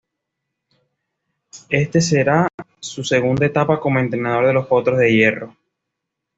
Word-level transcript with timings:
Esta 1.69 2.01
será 2.01 2.47
su 2.79 3.03
segunda 3.03 3.45
etapa 3.45 3.79
como 3.79 3.99
entrenador 3.99 4.47
de 4.47 4.53
los 4.53 4.65
Potros 4.65 4.97
de 4.97 5.13
Hierro. 5.13 5.55